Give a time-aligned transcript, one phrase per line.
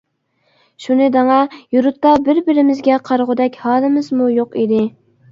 [0.83, 1.35] —شۇنى دەڭا،
[1.75, 4.81] يۇرتتا بىر-بىرىمىزگە قارىغۇدەك ھالىمىزمۇ يوق ئىدى.